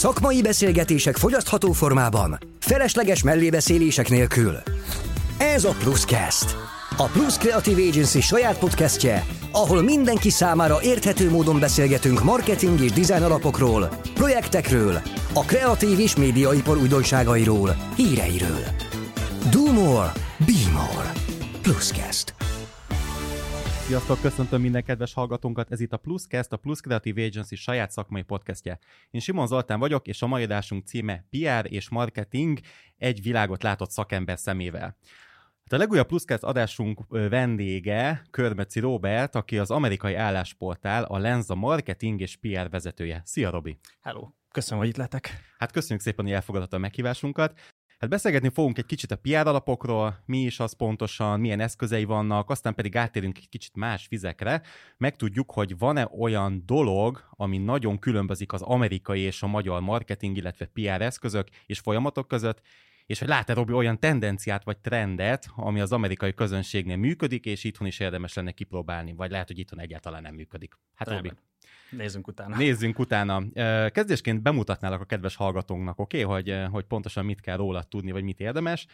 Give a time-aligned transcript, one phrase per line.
[0.00, 4.56] Szakmai beszélgetések fogyasztható formában, felesleges mellébeszélések nélkül.
[5.38, 6.56] Ez a Pluscast.
[6.96, 13.22] A Plus Creative Agency saját podcastje, ahol mindenki számára érthető módon beszélgetünk marketing és design
[13.22, 18.64] alapokról, projektekről, a kreatív és médiaipar újdonságairól, híreiről.
[19.50, 21.12] Do more, be more.
[21.62, 22.39] Pluscast.
[23.90, 28.22] Sziasztok, köszöntöm minden kedves hallgatónkat, ez itt a Pluscast, a Plus Creative Agency saját szakmai
[28.22, 28.78] podcastje.
[29.10, 32.58] Én Simon Zoltán vagyok, és a mai adásunk címe PR és Marketing
[32.96, 34.96] egy világot látott szakember szemével.
[35.62, 42.20] Hát a legújabb Pluscast adásunk vendége Körmeci Robert, aki az amerikai állásportál a Lenza marketing
[42.20, 43.22] és PR vezetője.
[43.24, 43.78] Szia, Robi!
[44.00, 44.28] Hello!
[44.52, 45.54] Köszönöm, hogy itt letek.
[45.58, 47.58] Hát köszönjük szépen, hogy elfogadta a meghívásunkat.
[48.00, 52.50] Hát beszélgetni fogunk egy kicsit a PR alapokról, mi is az pontosan, milyen eszközei vannak,
[52.50, 54.62] aztán pedig átérünk egy kicsit más vizekre,
[54.96, 60.66] megtudjuk, hogy van-e olyan dolog, ami nagyon különbözik az amerikai és a magyar marketing, illetve
[60.66, 62.60] PR eszközök és folyamatok között,
[63.06, 67.86] és hogy lát-e Robi olyan tendenciát vagy trendet, ami az amerikai közönségnél működik, és itthon
[67.86, 70.78] is érdemes lenne kipróbálni, vagy lehet, hogy itthon egyáltalán nem működik.
[70.94, 71.08] Hát.
[71.08, 71.32] Robi,
[71.90, 72.56] Nézzünk utána.
[72.56, 73.42] Nézzünk utána.
[73.90, 76.42] Kezdésként bemutatnálak a kedves hallgatónknak, oké, okay?
[76.42, 78.86] hogy, hogy pontosan mit kell róla tudni, vagy mit érdemes.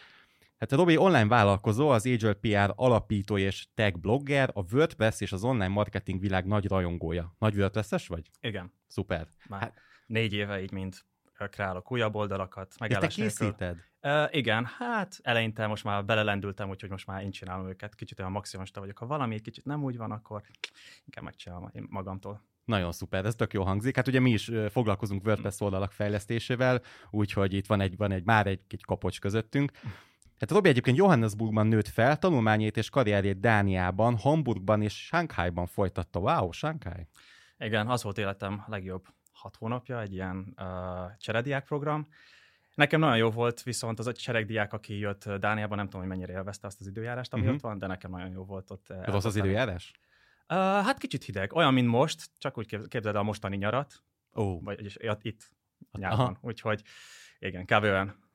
[0.57, 5.43] Hát Robi online vállalkozó, az Agile PR alapító és tech blogger, a WordPress és az
[5.43, 7.35] online marketing világ nagy rajongója.
[7.39, 8.29] Nagy WordPress-es vagy?
[8.41, 8.73] Igen.
[8.87, 9.27] Szuper.
[9.49, 9.73] Már hát,
[10.05, 10.95] négy éve így mind
[11.49, 12.75] kreálok újabb oldalakat.
[12.77, 13.77] Ezt te készíted?
[14.01, 17.95] Uh, igen, hát eleinte most már belelendültem, úgyhogy most már én csinálom őket.
[17.95, 18.97] Kicsit olyan maximumista vagyok.
[18.97, 20.41] Ha valami kicsit nem úgy van, akkor
[21.05, 22.45] inkább megcsinálom én magamtól.
[22.67, 23.95] Nagyon szuper, ez tök jó hangzik.
[23.95, 28.47] Hát ugye mi is foglalkozunk WordPress oldalak fejlesztésével, úgyhogy itt van egy, van egy már
[28.47, 29.71] egy, egy kapocs közöttünk.
[30.39, 36.19] Hát Robi egyébként Johannesburgban nőtt fel, tanulmányét és karrierjét Dániában, Hamburgban és Shanghaiban folytatta.
[36.19, 37.07] Wow, Shanghai!
[37.57, 40.65] Igen, az volt életem legjobb hat hónapja, egy ilyen uh,
[41.17, 42.07] cserediák program.
[42.75, 46.33] Nekem nagyon jó volt, viszont az a cseregdiák, aki jött Dániában, nem tudom, hogy mennyire
[46.33, 47.55] élvezte azt az időjárást, ami uh-huh.
[47.55, 48.93] ott van, de nekem nagyon jó volt ott.
[49.05, 49.93] Rossz az időjárás?
[50.49, 54.03] Uh, hát kicsit hideg, olyan, mint most, csak úgy képzeld a mostani nyarat.
[54.33, 54.63] Oh.
[54.63, 55.49] Vagy itt
[55.91, 56.37] nyáron.
[56.41, 56.81] Úgyhogy
[57.39, 58.25] igen, olyan.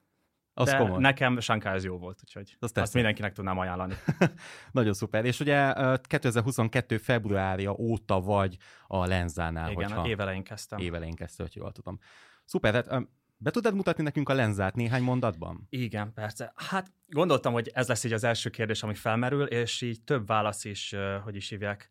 [0.54, 1.00] Az De komoly.
[1.00, 3.94] nekem Shanghai ez jó volt, úgyhogy azt, azt mindenkinek tudnám ajánlani.
[4.72, 5.24] Nagyon szuper.
[5.24, 6.98] És ugye 2022.
[6.98, 8.56] februárja óta vagy
[8.86, 9.70] a Lenzánál.
[9.70, 10.78] Igen, hogyha évelején kezdtem.
[10.78, 11.98] Évelején kezdtem, hogy jól tudom.
[12.44, 13.06] Szuper, tehát
[13.36, 15.66] be tudod mutatni nekünk a lenzát néhány mondatban?
[15.68, 16.52] Igen, persze.
[16.56, 20.64] Hát gondoltam, hogy ez lesz így az első kérdés, ami felmerül, és így több válasz
[20.64, 21.90] is, hogy is hívják,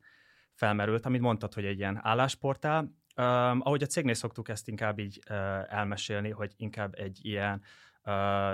[0.61, 2.79] felmerült, amit mondtad, hogy egy ilyen állásportál.
[2.81, 5.35] Um, ahogy a cégnél szoktuk ezt inkább így uh,
[5.73, 7.61] elmesélni, hogy inkább egy ilyen
[8.05, 8.13] uh,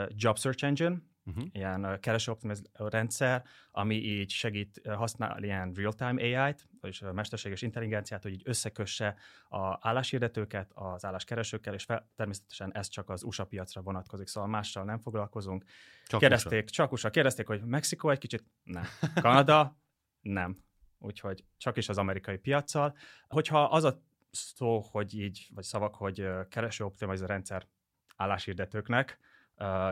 [0.10, 1.44] job search engine, uh-huh.
[1.52, 2.34] ilyen uh, kereső
[2.74, 8.42] rendszer, ami így segít uh, használni ilyen real-time AI-t, vagyis uh, mesterséges intelligenciát, hogy így
[8.46, 9.16] összekösse
[9.50, 14.84] a álláshirdetőket az álláskeresőkkel, és fel, természetesen ez csak az USA piacra vonatkozik, szóval mással
[14.84, 15.64] nem foglalkozunk.
[16.06, 16.74] Csak kérdezték, USA.
[16.74, 17.10] csak USA.
[17.10, 18.44] Kérdezték, hogy Mexikó egy kicsit?
[18.64, 18.84] Nem.
[19.22, 19.78] Kanada?
[20.22, 20.66] Nem.
[20.98, 22.98] Úgyhogy csak is az amerikai piaccal.
[23.28, 27.68] Hogyha az a szó, hogy így, vagy szavak, hogy kereső optimalizál rendszer
[28.16, 29.20] álláshirdetőknek,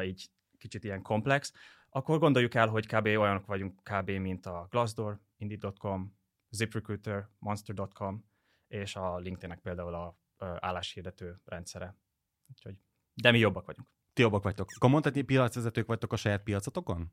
[0.04, 1.54] így kicsit ilyen komplex,
[1.90, 3.06] akkor gondoljuk el, hogy kb.
[3.06, 4.10] olyanok vagyunk kb.
[4.10, 6.18] mint a Glassdoor, Indeed.com,
[6.50, 8.26] ZipRecruiter, Monster.com,
[8.68, 10.18] és a LinkedInnek például a
[10.60, 11.98] álláshirdető rendszere.
[12.50, 12.80] Úgyhogy,
[13.14, 13.88] de mi jobbak vagyunk.
[14.14, 14.68] Ti jobbak vagytok.
[14.76, 17.12] Akkor mondhatni, piacvezetők vagytok a saját piacotokon?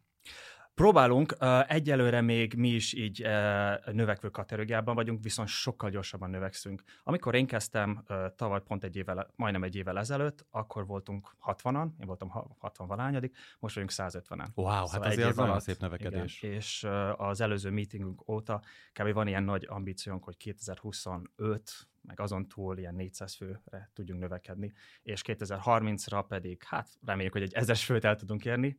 [0.75, 6.83] Próbálunk, uh, egyelőre még mi is így uh, növekvő kategóriában vagyunk, viszont sokkal gyorsabban növekszünk.
[7.03, 11.88] Amikor én kezdtem uh, tavaly pont egy évvel, majdnem egy évvel ezelőtt, akkor voltunk 60-an,
[12.00, 12.28] én voltam
[12.59, 14.49] 60 valányadik, most vagyunk 150-en.
[14.55, 16.43] Wow, szóval hát azért az nagyon szép növekedés.
[16.43, 18.62] Igen, és uh, az előző meetingünk óta
[18.93, 19.12] kb.
[19.12, 24.72] van ilyen nagy ambíciónk, hogy 2025 meg azon túl ilyen 400 főre tudjunk növekedni,
[25.03, 28.77] és 2030-ra pedig, hát reméljük, hogy egy ezes főt el tudunk érni,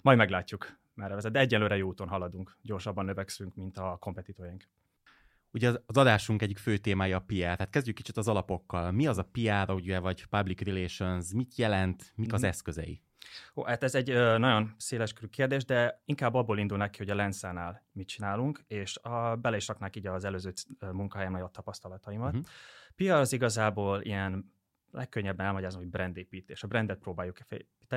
[0.00, 4.68] majd meglátjuk, merre vezet, de egyelőre jó úton haladunk, gyorsabban növekszünk, mint a kompetitorjaink.
[5.50, 8.90] Ugye az, az adásunk egyik fő témája a PR, tehát kezdjük kicsit az alapokkal.
[8.90, 12.48] Mi az a PR, ugye, vagy public relations, mit jelent, mik az Mhm.
[12.48, 13.02] eszközei?
[13.54, 17.14] Ó, hát ez egy ö, nagyon széleskörű kérdés, de inkább abból indul ki, hogy a
[17.14, 20.52] Lenszánál mit csinálunk, és a, bele is raknák így az előző
[20.92, 22.32] munkahelyemen a tapasztalataimat.
[22.32, 22.40] Mhm.
[22.40, 23.14] Uh-huh.
[23.14, 24.52] PR az igazából ilyen
[24.90, 26.62] legkönnyebben elmagyarázom, hogy brandépítés.
[26.62, 27.38] A brandet próbáljuk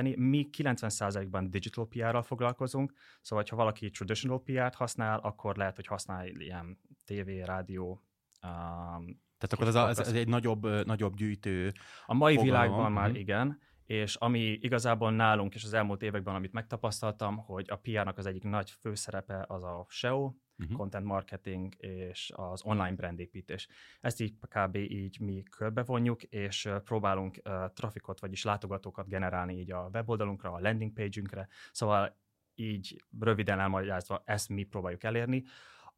[0.04, 0.28] építeni.
[0.28, 6.26] Mi 90%-ban digital PR-ral foglalkozunk, szóval ha valaki traditional PR-t használ, akkor lehet, hogy használ
[6.26, 8.02] ilyen TV, rádió,
[8.42, 11.72] um, Tehát akkor ez, a, ez, ez egy nagyobb, nagyobb gyűjtő.
[12.06, 13.18] a mai Fogalom, világban már mhm.
[13.18, 18.26] igen, és ami igazából nálunk és az elmúlt években, amit megtapasztaltam, hogy a PR-nak az
[18.26, 20.76] egyik nagy főszerepe az a SEO, uh-huh.
[20.76, 23.68] content marketing és az online brandépítés.
[24.00, 24.76] Ezt így kb.
[24.76, 30.92] így mi körbevonjuk, és próbálunk uh, trafikot, vagyis látogatókat generálni így a weboldalunkra, a landing
[30.92, 32.16] page-ünkre, szóval
[32.54, 35.44] így röviden elmagyarázva ezt mi próbáljuk elérni.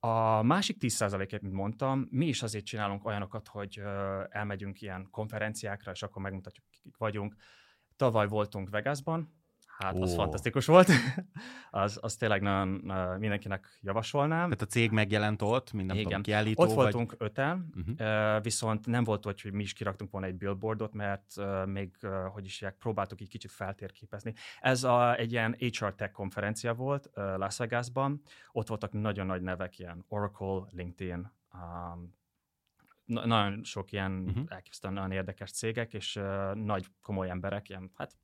[0.01, 3.83] A másik 10%-ét, mint mondtam, mi is azért csinálunk olyanokat, hogy
[4.29, 7.35] elmegyünk ilyen konferenciákra, és akkor megmutatjuk, kik vagyunk.
[7.97, 9.38] Tavaly voltunk Vegasban,
[9.79, 10.03] Hát oh.
[10.03, 10.89] az fantasztikus volt.
[11.71, 12.69] az, az tényleg nagyon
[13.19, 14.45] mindenkinek javasolnám.
[14.45, 16.09] Tehát a cég megjelent ott, minden Igen.
[16.09, 16.63] tudom, kiállító?
[16.63, 17.29] Ott voltunk vagy...
[17.29, 18.43] öten, uh-huh.
[18.43, 21.35] viszont nem volt úgy, hogy mi is kiraktunk volna egy billboardot, mert
[21.67, 21.97] még,
[22.33, 24.35] hogy isják, próbáltuk így kicsit feltérképezni.
[24.61, 28.23] Ez a, egy ilyen HR Tech konferencia volt Las Vegasban.
[28.53, 32.17] Ott voltak nagyon nagy nevek, ilyen Oracle, LinkedIn, um,
[33.05, 34.45] na- nagyon sok ilyen uh-huh.
[34.49, 38.17] elképesztően nagyon érdekes cégek, és uh, nagy komoly emberek, ilyen, hát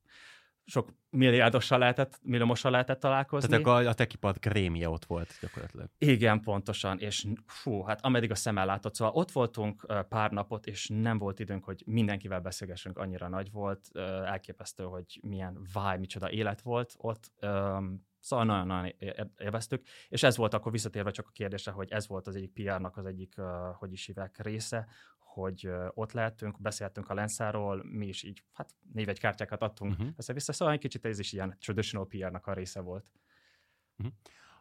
[0.64, 3.48] sok milliárdossal lehetett, milliómossal lehetett találkozni.
[3.48, 5.88] Tehát a, a tekipad krémje ott volt gyakorlatilag.
[5.98, 10.88] Igen, pontosan, és fú, hát ameddig a szemmel látott, szóval ott voltunk pár napot, és
[10.88, 13.80] nem volt időnk, hogy mindenkivel beszélgessünk, annyira nagy volt,
[14.24, 17.32] elképesztő, hogy milyen vibe, micsoda élet volt ott,
[18.24, 18.92] Szóval nagyon-nagyon
[19.38, 22.96] élveztük, és ez volt akkor visszatérve csak a kérdésre, hogy ez volt az egyik PR-nak
[22.96, 23.34] az egyik,
[23.78, 24.86] hogy is hívják, része,
[25.34, 30.08] hogy ott lehetünk, beszéltünk a Lenszáról, mi is így, hát névegykártyákat adtunk uh-huh.
[30.16, 33.12] össze-vissza, szóval egy kicsit ez is ilyen traditional PR-nak a része volt.
[33.98, 34.14] Uh-huh.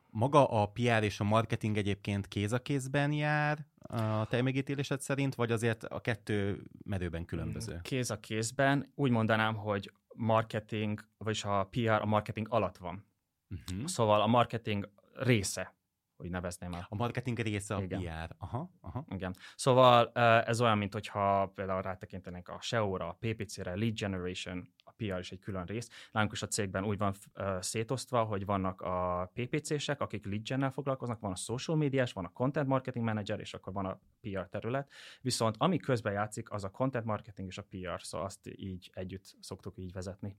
[0.10, 5.36] Maga a PR és a marketing egyébként kéz a kézben jár a te megítélésed szerint,
[5.36, 7.80] vagy azért a kettő medőben különböző?
[7.82, 8.92] Kéz a kézben.
[8.96, 13.06] Úgy mondanám, hogy marketing, vagyis a PR a marketing alatt van.
[13.50, 13.88] Uh-huh.
[13.88, 15.76] Szóval a marketing része
[16.24, 16.86] úgy nevezném el.
[16.90, 18.00] A marketing része a Igen.
[18.00, 18.36] PR.
[18.38, 19.06] Aha, aha.
[19.10, 19.36] Igen.
[19.56, 20.12] Szóval
[20.42, 25.32] ez olyan, mint hogyha például rátekintenek a SEO-ra, a PPC-re, lead generation, a PR is
[25.32, 25.90] egy külön rész.
[26.12, 27.14] Nálunk is a cégben úgy van
[27.60, 32.32] szétosztva, hogy vannak a PPC-sek, akik lead gen foglalkoznak, van a social médiás, van a
[32.32, 34.92] content marketing manager, és akkor van a PR terület.
[35.22, 39.36] Viszont ami közben játszik, az a content marketing és a PR, szóval azt így együtt
[39.40, 40.38] szoktuk így vezetni.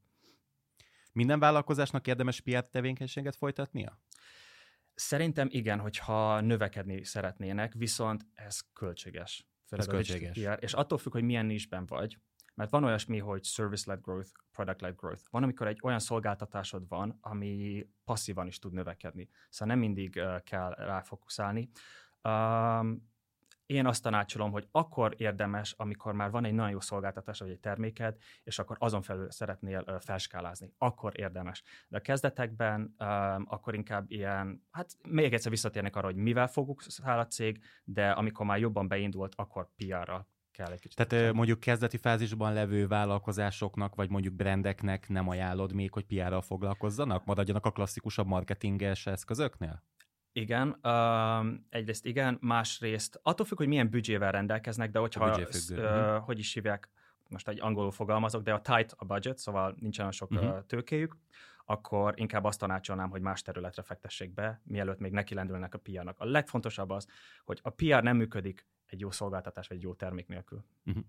[1.12, 3.98] Minden vállalkozásnak érdemes PR tevékenységet folytatnia?
[4.94, 9.46] Szerintem igen, hogyha növekedni szeretnének, viszont ez költséges.
[9.68, 10.38] ez költséges.
[10.38, 12.18] PR, és attól függ, hogy milyen nisben vagy,
[12.54, 15.22] mert van olyasmi, hogy service-led growth, product-led growth.
[15.30, 19.28] Van, amikor egy olyan szolgáltatásod van, ami passzívan is tud növekedni.
[19.48, 21.70] Szóval nem mindig uh, kell ráfokuszálni.
[22.22, 23.12] Um,
[23.66, 27.60] én azt tanácsolom, hogy akkor érdemes, amikor már van egy nagyon jó szolgáltatás, vagy egy
[27.60, 30.72] terméked, és akkor azon felül szeretnél felskálázni.
[30.78, 31.62] Akkor érdemes.
[31.88, 36.82] De a kezdetekben um, akkor inkább ilyen, hát még egyszer visszatérnek arra, hogy mivel fogunk
[36.82, 40.96] száll a cég, de amikor már jobban beindult, akkor PR-ra kell egy kicsit.
[40.96, 41.34] Tehát sem.
[41.34, 47.24] mondjuk kezdeti fázisban levő vállalkozásoknak, vagy mondjuk brendeknek nem ajánlod még, hogy PR-ral foglalkozzanak?
[47.24, 49.82] Maradjanak a klasszikusabb marketinges eszközöknél?
[50.36, 55.40] Igen, uh, egyrészt igen, másrészt attól függ, hogy milyen büdzsével rendelkeznek, de hogyha,
[55.70, 56.88] uh, hogy is hívják,
[57.28, 60.66] most egy angolul fogalmazok, de a tight a budget, szóval nincsen sok uh-huh.
[60.66, 61.16] tőkéjük,
[61.64, 66.20] akkor inkább azt tanácsolnám, hogy más területre fektessék be, mielőtt még neki lendülnek a PR-nak.
[66.20, 67.06] A legfontosabb az,
[67.44, 70.64] hogy a PR nem működik egy jó szolgáltatás vagy egy jó termék nélkül.
[70.84, 71.04] Uh-huh.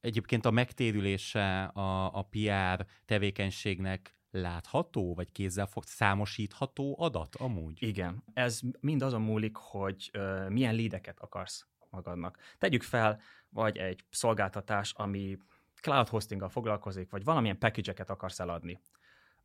[0.00, 7.82] Egyébként a megtérülése a, a PR tevékenységnek látható, vagy kézzel fog számosítható adat amúgy?
[7.82, 8.22] Igen.
[8.34, 12.38] Ez mind azon múlik, hogy uh, milyen lídeket akarsz magadnak.
[12.58, 15.38] Tegyük fel, vagy egy szolgáltatás, ami
[15.80, 18.80] cloud hostinggal foglalkozik, vagy valamilyen package-eket akarsz eladni.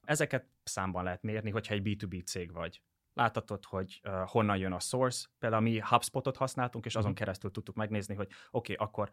[0.03, 2.81] Ezeket számban lehet mérni, hogyha egy B2B cég vagy.
[3.13, 5.27] Láthatod, hogy uh, honnan jön a source.
[5.39, 7.19] Például mi HubSpotot használtunk, és azon uh-huh.
[7.19, 9.09] keresztül tudtuk megnézni, hogy oké, okay, akkor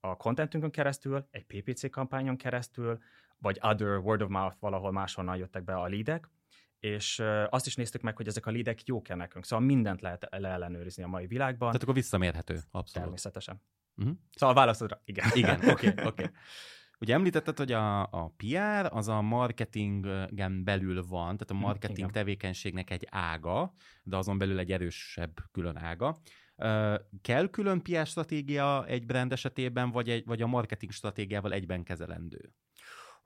[0.00, 2.98] a contentünkön keresztül, egy PPC kampányon keresztül,
[3.42, 6.30] vagy other word of mouth valahol máshonnan jöttek be a lídek,
[6.78, 9.44] és azt is néztük meg, hogy ezek a lídek jók-e nekünk.
[9.44, 11.68] Szóval mindent lehet leellenőrizni a mai világban.
[11.68, 12.92] Tehát akkor visszamérhető, abszolút.
[12.92, 13.62] Természetesen.
[13.96, 14.14] Uh-huh.
[14.34, 15.30] Szóval a válaszodra, igen.
[15.34, 16.06] Igen, oké, okay, oké.
[16.06, 16.30] Okay.
[17.02, 21.98] Ugye említetted, hogy a, a PR az a marketingen belül van, tehát a mhm, marketing
[21.98, 22.10] Igen.
[22.10, 26.20] tevékenységnek egy ága, de azon belül egy erősebb külön ága.
[27.22, 32.52] Kell külön PR stratégia egy brand esetében, vagy, egy, vagy a marketing stratégiával egyben kezelendő?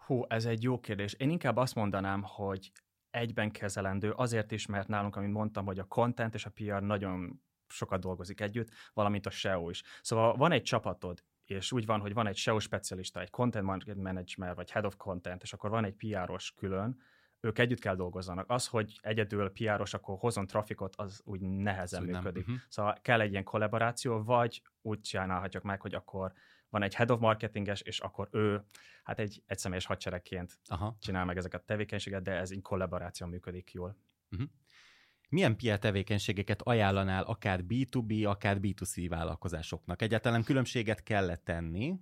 [0.06, 1.12] Hú, ez egy jó kérdés.
[1.12, 2.72] Én inkább azt mondanám, hogy
[3.10, 7.40] egyben kezelendő, azért is, mert nálunk, amit mondtam, hogy a content és a PR nagyon
[7.68, 9.82] sokat dolgozik együtt, valamint a SEO is.
[10.02, 14.54] Szóval van egy csapatod, és úgy van, hogy van egy SEO specialista, egy content manager,
[14.54, 16.98] vagy head of content, és akkor van egy PR-os külön,
[17.40, 18.50] ők együtt kell dolgozzanak.
[18.50, 22.42] Az, hogy egyedül PR-os, akkor hozon trafikot, az úgy nehezen működik.
[22.42, 22.60] Uh-huh.
[22.68, 26.32] Szóval kell egy ilyen kollaboráció, vagy úgy csinálhatjuk meg, hogy akkor
[26.70, 28.64] van egy head of marketinges, és akkor ő
[29.02, 30.96] hát egy egyszemélyes hadseregként Aha.
[31.00, 33.96] csinál meg ezeket a tevékenységet, de ez így kollaboráció működik jól.
[34.30, 34.48] Uh-huh.
[35.28, 40.02] milyen PR tevékenységeket ajánlanál akár B2B, akár B2C vállalkozásoknak?
[40.02, 42.00] Egyáltalán különbséget kellett tenni,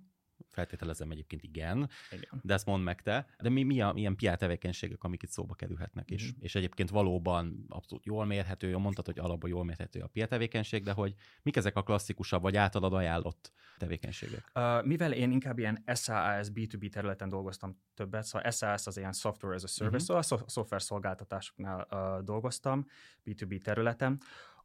[0.49, 3.25] feltételezem egyébként igen, igen, de ezt mondd meg te.
[3.41, 6.39] De mi, mi a, milyen PR tevékenységek, amik itt szóba kerülhetnek, és, mm.
[6.39, 10.91] és egyébként valóban abszolút jól mérhető, mondtad, hogy alapban jól mérhető a PR tevékenység, de
[10.91, 14.51] hogy mik ezek a klasszikusabb, vagy általad ajánlott tevékenységek?
[14.55, 19.55] Uh, mivel én inkább ilyen SaaS, B2B területen dolgoztam többet, szóval SaaS az ilyen software
[19.55, 20.23] as a service, uh-huh.
[20.23, 22.85] szóval a szoftver szolgáltatásoknál uh, dolgoztam,
[23.25, 24.21] B2B területen,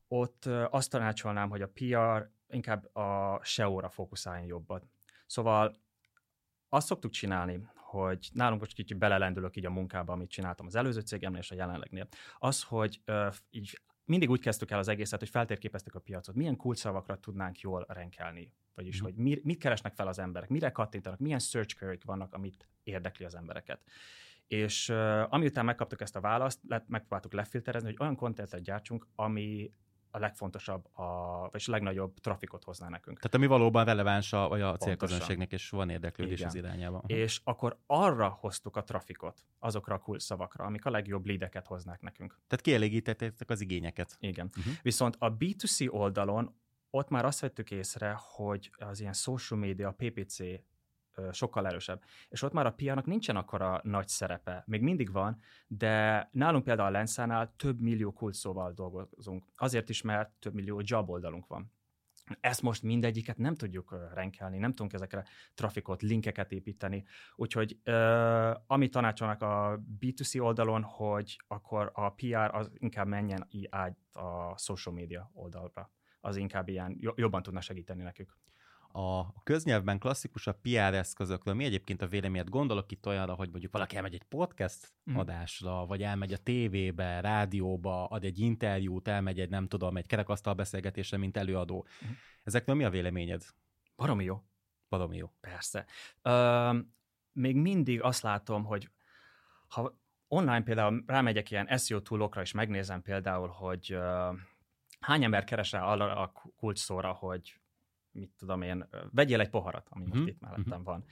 [0.08, 4.90] ott azt tanácsolnám, hogy a PR inkább a SEO-ra fókuszáljon jobban.
[5.30, 5.76] Szóval
[6.68, 11.00] azt szoktuk csinálni, hogy nálunk most kicsit belelendülök így a munkába, amit csináltam az előző
[11.00, 12.08] cégemnél és a jelenlegnél.
[12.38, 16.56] Az, hogy uh, így mindig úgy kezdtük el az egészet, hogy feltérképeztük a piacot, milyen
[16.56, 19.04] kulcsszavakra tudnánk jól renkelni, vagyis mm.
[19.04, 23.24] hogy mi, mit keresnek fel az emberek, mire kattintanak, milyen search query vannak, amit érdekli
[23.24, 23.80] az embereket.
[24.46, 29.72] És uh, amiután megkaptuk ezt a választ, le, megpróbáltuk lefilterezni, hogy olyan kontentet gyártsunk, ami
[30.10, 31.02] a legfontosabb, a,
[31.50, 33.16] vagy a legnagyobb trafikot hozná nekünk.
[33.16, 36.48] Tehát ami valóban releváns a, vagy a célközönségnek, és van érdeklődés Igen.
[36.48, 37.02] az irányába.
[37.06, 42.38] És akkor arra hoztuk a trafikot, azokra a kulcsszavakra, amik a legjobb leadeket hoznák nekünk.
[42.46, 44.16] Tehát kielégítettek az igényeket.
[44.20, 44.50] Igen.
[44.58, 44.72] Uh-huh.
[44.82, 46.54] Viszont a B2C oldalon
[46.90, 50.38] ott már azt vettük észre, hogy az ilyen social media, PPC
[51.32, 52.02] sokkal erősebb.
[52.28, 54.64] És ott már a pianak nincsen akkora nagy szerepe.
[54.66, 59.44] Még mindig van, de nálunk például a Lenszánál több millió kulcsszóval dolgozunk.
[59.56, 61.72] Azért is, mert több millió job oldalunk van.
[62.40, 65.24] Ezt most mindegyiket nem tudjuk renkelni, nem tudunk ezekre
[65.54, 67.04] trafikot, linkeket építeni.
[67.36, 73.96] Úgyhogy uh, amit tanácsolnak a B2C oldalon, hogy akkor a PR az inkább menjen át
[74.12, 75.90] a social media oldalra.
[76.20, 78.38] Az inkább ilyen jobban tudna segíteni nekük
[78.92, 81.54] a köznyelvben klasszikus a PR eszközökről.
[81.54, 82.48] Mi egyébként a véleményed?
[82.48, 85.16] Gondolok itt olyanra, hogy mondjuk valaki elmegy egy podcast mm.
[85.16, 90.54] adásra, vagy elmegy a tévébe, rádióba, ad egy interjút, elmegy egy, nem tudom, egy kerekasztal
[90.54, 91.86] beszélgetésre, mint előadó.
[92.04, 92.10] Mm.
[92.42, 93.42] Ezekről mi a véleményed?
[93.96, 94.42] Baromi jó.
[94.88, 95.30] Baromi jó.
[95.40, 95.86] Persze.
[96.24, 96.76] Uh,
[97.32, 98.90] még mindig azt látom, hogy
[99.68, 104.36] ha online például rámegyek ilyen SEO túlokra, és megnézem például, hogy uh,
[105.00, 107.59] hány ember keres rá arra a kulcs szóra, hogy
[108.12, 110.28] mit tudom én, vegyél egy poharat, ami most uh-huh.
[110.28, 110.84] itt mellettem uh-huh.
[110.84, 111.04] van.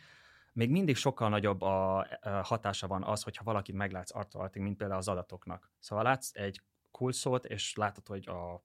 [0.53, 2.07] Még mindig sokkal nagyobb a, a
[2.43, 5.71] hatása van az, hogyha valakit meglátsz artoalting, mint például az adatoknak.
[5.79, 8.65] Szóval látsz egy kulszót, és látod, hogy a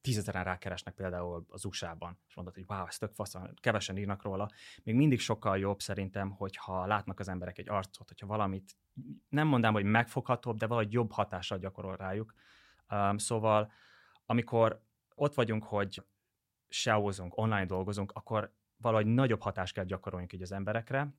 [0.00, 4.48] tízezeren rákeresnek például az USA-ban, és mondod, hogy wow, ez tök fasz, kevesen írnak róla.
[4.82, 8.76] Még mindig sokkal jobb szerintem, hogyha látnak az emberek egy arcot, hogyha valamit,
[9.28, 12.34] nem mondám, hogy megfoghatóbb, de valahogy jobb hatással gyakorol rájuk.
[12.90, 13.72] Um, szóval,
[14.26, 14.82] amikor
[15.14, 16.04] ott vagyunk, hogy
[16.70, 21.14] SEO-zunk, online dolgozunk, akkor valahogy nagyobb hatást kell gyakoroljunk így az emberekre,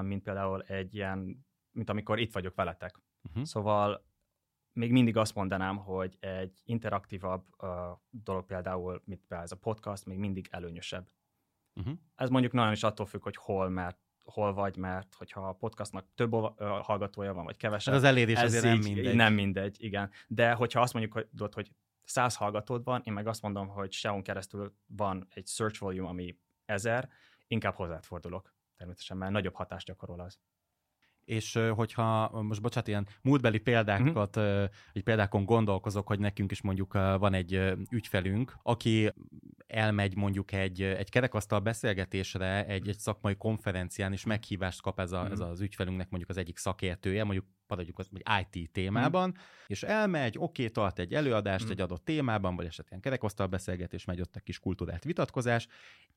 [0.00, 3.00] mint például egy ilyen, mint amikor itt vagyok veletek.
[3.28, 3.44] Uh-huh.
[3.44, 4.04] Szóval
[4.72, 7.68] még mindig azt mondanám, hogy egy interaktívabb uh,
[8.10, 11.08] dolog például, mint például ez a podcast, még mindig előnyösebb.
[11.74, 11.94] Uh-huh.
[12.14, 16.06] Ez mondjuk nagyon is attól függ, hogy hol, mert hol vagy, mert hogyha a podcastnak
[16.14, 17.94] több uh, hallgatója van, vagy kevesebb.
[17.94, 19.14] Ez az elérés ez azért nem mindegy.
[19.14, 20.10] Nem mindegy, igen.
[20.28, 21.72] De hogyha azt mondjuk, hogy, hogy
[22.04, 26.38] száz hallgatód van, én meg azt mondom, hogy SEO-n keresztül van egy search volume, ami
[26.64, 27.08] ezer,
[27.46, 30.38] inkább hozzád fordulok természetesen, mert nagyobb hatást gyakorol az.
[31.24, 34.68] És hogyha most bocsánat, ilyen múltbeli példákat, uh-huh.
[34.92, 39.12] egy példákon gondolkozok, hogy nekünk is mondjuk van egy ügyfelünk, aki
[39.72, 45.16] elmegy mondjuk egy, egy kerekasztal beszélgetésre, egy, egy szakmai konferencián, és meghívást kap ez, a,
[45.16, 45.32] uh-huh.
[45.32, 49.40] ez az ügyfelünknek mondjuk az egyik szakértője, mondjuk maradjuk az egy IT témában, mm.
[49.66, 51.70] és elmegy, oké, tart egy előadást mm.
[51.70, 55.66] egy adott témában, vagy esetleg kerekasztal beszélgetés, megy ott egy kis kultúrált vitatkozás.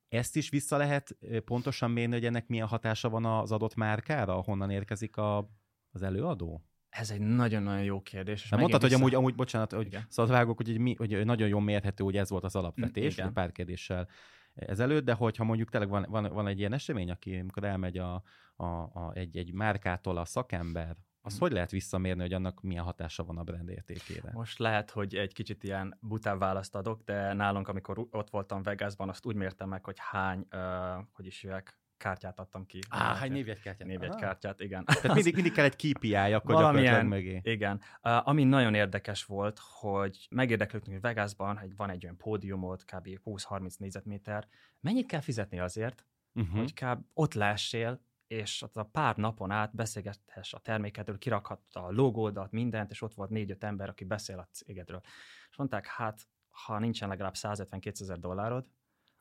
[0.07, 4.69] Ezt is vissza lehet pontosan mérni, hogy ennek milyen hatása van az adott márkára, honnan
[4.69, 5.49] érkezik a,
[5.91, 6.63] az előadó?
[6.99, 8.43] Ez egy nagyon-nagyon jó kérdés.
[8.43, 8.93] És mondtad, vissza...
[8.93, 12.29] hogy amúgy, amúgy, bocsánat, hogy szóval vágok, hogy, mi, hogy nagyon jó mérhető, hogy ez
[12.29, 13.33] volt az alapvetés, Igen.
[13.33, 14.07] pár kérdéssel
[14.55, 18.23] ezelőtt, de hogyha mondjuk tényleg van, van, van egy ilyen esemény, aki amikor elmegy a,
[18.55, 23.23] a, a, egy, egy márkától a szakember, azt hogy lehet visszamérni, hogy annak milyen hatása
[23.23, 24.31] van a brand értékére?
[24.33, 29.09] Most lehet, hogy egy kicsit ilyen butább választ adok, de nálunk, amikor ott voltam Vegasban,
[29.09, 32.79] azt úgy mértem meg, hogy hány, uh, hogy is jöjjek, kártyát adtam ki.
[32.89, 33.87] Á, hány névjegykártyát?
[33.87, 34.85] Névjegykártyát, igen.
[34.85, 37.39] Tehát mindig, mindig kell egy KPI, akkor Valamilyen, mögé.
[37.43, 37.81] Igen.
[38.01, 43.07] Uh, ami nagyon érdekes volt, hogy megérdeklődtünk, hogy Vegasban hogy van egy olyan pódiumot, kb.
[43.25, 44.47] 20-30 négyzetméter.
[44.79, 46.57] Mennyit kell fizetni azért, uh-huh.
[46.57, 47.05] hogy kb.
[47.13, 52.91] ott lássél, és ott a pár napon át beszélgethess a termékedről, kirakhatta a logódat, mindent,
[52.91, 55.01] és ott volt négy-öt ember, aki beszél a cégedről.
[55.49, 58.65] És mondták, hát ha nincsen legalább 150-200 ezer dollárod,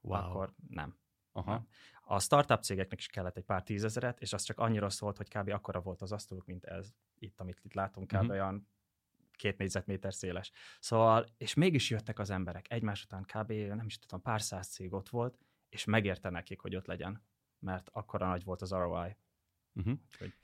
[0.01, 0.21] wow.
[0.21, 1.03] akkor nem.
[1.37, 1.67] Aha.
[2.03, 5.49] A startup cégeknek is kellett egy pár tízezeret, és az csak annyira szólt, hogy kb.
[5.49, 8.15] akkora volt az asztaluk, mint ez itt, amit itt látunk, kb.
[8.15, 8.31] Uh-huh.
[8.31, 8.69] olyan
[9.33, 10.51] két négyzetméter széles.
[10.81, 13.53] Szóval, és mégis jöttek az emberek egymás után kb.
[13.53, 15.39] nem is tudom, pár száz cég ott volt,
[15.69, 17.23] és megérte nekik, hogy ott legyen,
[17.59, 19.17] mert akkora nagy volt az ROI.
[19.73, 19.99] Uh-huh.
[20.19, 20.35] Hogy...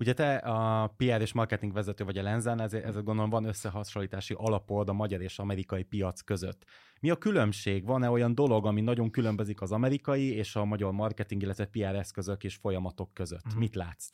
[0.00, 4.34] Ugye te a PR és marketing vezető vagy a Lenzán, ezért, ezért gondolom van összehasonlítási
[4.38, 6.64] alapod a magyar és amerikai piac között.
[7.00, 7.84] Mi a különbség?
[7.84, 12.44] Van-e olyan dolog, ami nagyon különbözik az amerikai és a magyar marketing, illetve PR eszközök
[12.44, 13.44] és folyamatok között?
[13.44, 13.60] Uh-huh.
[13.60, 14.08] Mit látsz?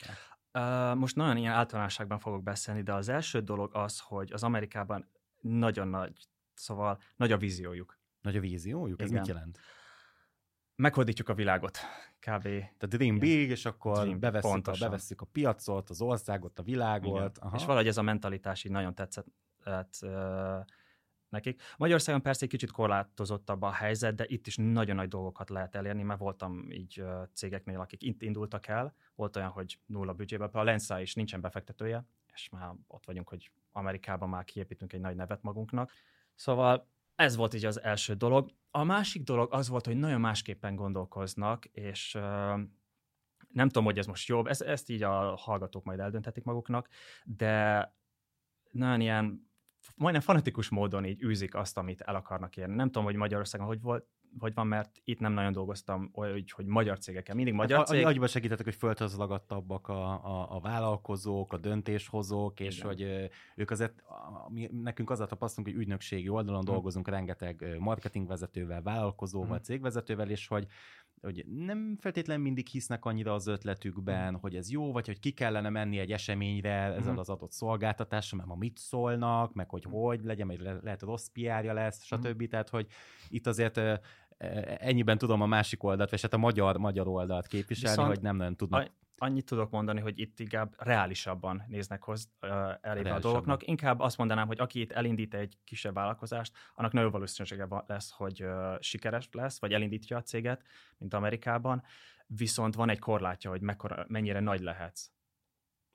[0.53, 5.09] Uh, most nagyon ilyen általánosságban fogok beszélni, de az első dolog az, hogy az Amerikában
[5.41, 7.99] nagyon nagy, szóval nagy a víziójuk.
[8.21, 9.01] Nagy a víziójuk?
[9.01, 9.19] Ez Igen.
[9.19, 9.59] mit jelent?
[10.77, 11.77] Meghódítjuk a világot,
[12.19, 12.43] kb.
[12.43, 17.37] Tehát dream big, és akkor dream, bevesszük, a, bevesszük a piacot, az országot, a világot.
[17.37, 17.55] Aha.
[17.55, 19.27] És valahogy ez a mentalitás így nagyon tetszett
[19.63, 19.99] hát,
[21.29, 21.61] nekik.
[21.77, 26.03] Magyarországon persze egy kicsit korlátozottabb a helyzet, de itt is nagyon nagy dolgokat lehet elérni,
[26.03, 27.03] mert voltam így
[27.33, 32.05] cégeknél, akik itt indultak el, volt olyan, hogy nulla büdzsébe, a Lensa is nincsen befektetője,
[32.33, 35.91] és már ott vagyunk, hogy Amerikában már kiépítünk egy nagy nevet magunknak.
[36.35, 38.51] Szóval ez volt így az első dolog.
[38.71, 42.13] A másik dolog az volt, hogy nagyon másképpen gondolkoznak, és
[43.47, 46.87] nem tudom, hogy ez most jobb, ezt, ezt így a hallgatók majd eldönthetik maguknak,
[47.23, 47.95] de
[48.71, 49.49] nagyon ilyen
[49.95, 52.75] majdnem fanatikus módon így űzik azt, amit el akarnak érni.
[52.75, 54.07] Nem tudom, hogy Magyarországon hogy volt,
[54.39, 57.35] hogy van, mert itt nem nagyon dolgoztam olyan, hogy, hogy magyar cégekkel.
[57.35, 58.05] Mindig hát magyar hát, cég.
[58.05, 62.87] Annyiban segítettek, hogy föltözlagattabbak a, a, a vállalkozók, a döntéshozók, és Igen.
[62.87, 64.03] hogy ők azért,
[64.47, 66.73] mi, nekünk az a tapasztalunk, hogy ügynökségi oldalon hmm.
[66.73, 69.63] dolgozunk rengeteg marketingvezetővel, vállalkozóval, hmm.
[69.63, 70.67] cégvezetővel, és hogy
[71.21, 74.35] hogy nem feltétlenül mindig hisznek annyira az ötletükben, mm.
[74.35, 77.17] hogy ez jó, vagy hogy ki kellene menni egy eseményre ezzel mm.
[77.17, 81.73] az adott szolgáltatással, mert ma mit szólnak, meg hogy hogy legyen, le- lehet rossz piárja
[81.73, 82.43] lesz, stb.
[82.43, 82.45] Mm.
[82.45, 82.87] Tehát, hogy
[83.29, 83.79] itt azért
[84.77, 88.35] ennyiben tudom a másik oldalt, vagy hát a magyar, magyar oldalt képviselni, Viszont hogy nem
[88.35, 88.81] nagyon tudnak.
[88.81, 92.51] A, annyit tudok mondani, hogy itt inkább reálisabban néznek hoz uh,
[92.81, 93.67] elébe a dolgoknak.
[93.67, 98.43] Inkább azt mondanám, hogy aki itt elindít egy kisebb vállalkozást, annak nagyon valószínűsége lesz, hogy
[98.43, 100.63] uh, sikeres lesz, vagy elindítja a céget,
[100.97, 101.83] mint Amerikában.
[102.27, 105.09] Viszont van egy korlátja, hogy mekkora, mennyire nagy lehetsz.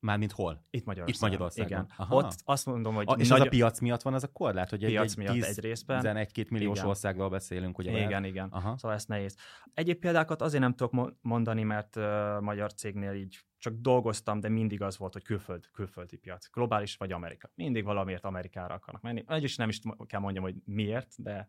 [0.02, 0.64] Mármint hol?
[0.70, 1.08] Itt Magyarországon.
[1.14, 1.84] Itt Magyarországon.
[1.84, 1.92] Igen.
[1.96, 2.16] Aha.
[2.16, 3.04] Ott azt mondom, hogy...
[3.08, 3.40] A, és nagy...
[3.40, 6.28] az a piac miatt van az a korlát, hogy piac egy, miatt 10, egy részben.
[6.34, 6.88] 11-2 milliós igen.
[6.88, 7.90] országról beszélünk, ugye?
[7.90, 8.24] Igen, mert?
[8.24, 8.48] igen.
[8.48, 8.76] Aha.
[8.76, 9.36] Szóval ez nehéz.
[9.74, 14.82] Egyéb példákat azért nem tudok mondani, mert uh, magyar cégnél így csak dolgoztam, de mindig
[14.82, 17.50] az volt, hogy külföld, külföldi piac, globális vagy Amerika.
[17.54, 19.24] Mindig valamiért Amerikára akarnak menni.
[19.26, 21.48] Egy is nem is kell mondjam, hogy miért, de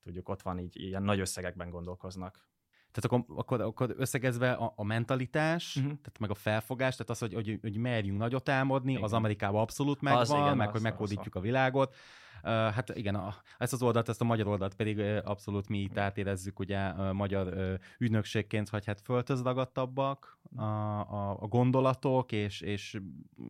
[0.00, 2.48] tudjuk, ott van így ilyen nagy összegekben gondolkoznak.
[2.94, 5.92] Tehát akkor, akkor, akkor összegezve a, a mentalitás, uh-huh.
[5.92, 9.04] tehát meg a felfogás, tehát az, hogy, hogy, hogy merjünk nagyot álmodni, igen.
[9.04, 11.94] az Amerikában abszolút megvan, az, igen, meg az, hogy meghódítjuk a világot.
[12.42, 15.78] Uh, hát igen, a, ezt az oldalt, ezt a magyar oldalt pedig uh, abszolút mi
[15.78, 22.60] itt átérezzük ugye uh, magyar uh, ügynökségként, hogy hát föltözdagadtabbak a, a, a gondolatok, és,
[22.60, 23.00] és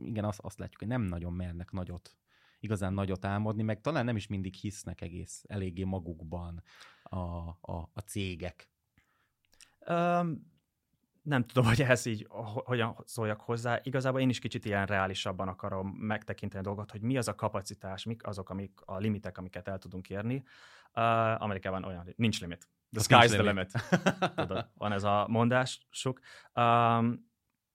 [0.05, 2.17] igen, azt, azt látjuk, hogy nem nagyon mernek nagyot
[2.61, 6.63] igazán nagyot álmodni, meg talán nem is mindig hisznek egész eléggé magukban
[7.03, 7.17] a,
[7.61, 8.74] a, a cégek.
[9.89, 10.53] Um,
[11.23, 12.27] nem tudom, hogy ehhez így
[12.65, 13.81] hogyan szóljak hozzá.
[13.83, 18.05] Igazából én is kicsit ilyen reálisabban akarom megtekinteni a dolgot, hogy mi az a kapacitás,
[18.05, 20.45] mik azok amik, a limitek, amiket el tudunk érni.
[20.95, 22.69] Uh, Amerikában olyan, nincs limit.
[22.93, 23.73] The sky's the limit.
[24.37, 26.21] Tudod, van ez a mondásuk.
[26.55, 27.33] Um,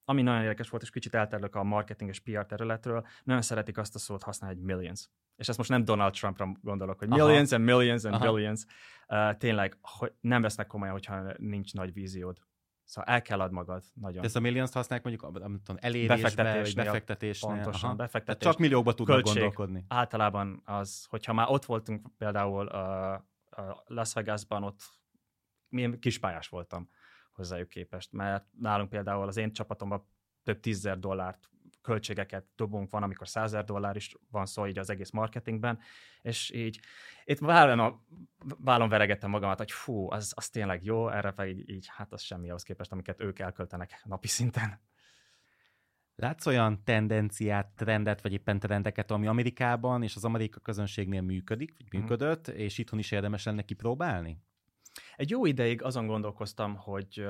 [0.09, 3.95] ami nagyon érdekes volt, és kicsit elterülök a marketing és PR területről, nagyon szeretik azt
[3.95, 5.09] a szót használni, hogy millions.
[5.35, 7.61] És ezt most nem Donald Trumpra gondolok, hogy millions Aha.
[7.61, 8.31] and millions and Aha.
[8.31, 8.65] billions.
[9.07, 12.37] Uh, tényleg, hogy nem vesznek komolyan, hogyha nincs nagy víziód.
[12.83, 14.21] Szóval el kell ad magad nagyon.
[14.21, 17.53] De ezt a millions használják mondjuk nem tudom, elérésbe, befektetés, befektetésnél.
[17.53, 18.37] Pontosan, befektetés.
[18.37, 19.85] Tehát csak milliókba tudnak költség, gondolkodni.
[19.87, 24.79] Általában az, hogyha már ott voltunk például uh, uh, Las Vegasban, ott
[25.67, 26.89] milyen kispályás voltam
[27.39, 30.07] hozzájuk képest, mert nálunk például az én csapatomban
[30.43, 31.49] több tízzer dollárt
[31.81, 35.79] költségeket dobunk, van, amikor százer dollár is van szó így az egész marketingben,
[36.21, 36.79] és így
[37.25, 38.05] itt vállon,
[38.57, 42.47] vállon veregettem magamat, hogy fú, az, az tényleg jó, erre pedig így, hát az semmi
[42.49, 44.79] ahhoz képest, amiket ők elköltenek napi szinten.
[46.15, 51.87] Látsz olyan tendenciát, trendet, vagy éppen trendeket, ami Amerikában és az amerikai közönségnél működik, vagy
[51.91, 51.97] mhm.
[51.97, 52.55] működött, mm.
[52.55, 54.41] és itthon is érdemes lenne kipróbálni?
[55.15, 57.27] Egy jó ideig azon gondolkoztam, hogy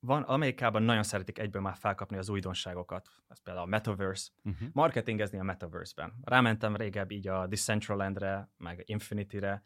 [0.00, 3.08] van, Amerikában nagyon szeretik egyből már felkapni az újdonságokat.
[3.28, 4.30] Ez például a Metaverse.
[4.44, 4.68] Uh-huh.
[4.72, 6.12] Marketingezni a Metaverse-ben.
[6.24, 9.64] Rámentem régebb így a Decentraland-re, meg Infinity-re.